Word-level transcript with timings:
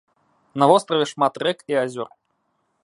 На 0.63 0.69
востраве 0.71 1.05
шмат 1.11 1.33
рэк 1.45 1.59
і 1.75 1.81
азёр. 1.85 2.09